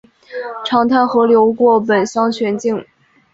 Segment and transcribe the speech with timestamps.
[0.65, 2.83] 长滩河流过本乡全境。